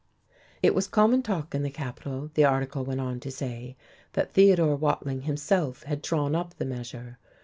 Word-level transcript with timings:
It 0.63 0.73
was 0.73 0.87
common 0.87 1.21
talk 1.21 1.53
in 1.53 1.61
the 1.61 1.69
capital, 1.69 2.31
the 2.33 2.43
article 2.43 2.83
went 2.83 2.99
on 2.99 3.19
to 3.19 3.29
say, 3.29 3.77
that 4.13 4.33
Theodore 4.33 4.75
Watling 4.75 5.21
himself 5.21 5.83
had 5.83 6.01
drawn 6.01 6.33
up 6.35 6.55
the 6.55 6.65
measure.... 6.65 7.19